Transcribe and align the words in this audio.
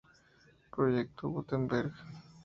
Proyecto 0.71 1.23
Gutenberg. 1.35 1.91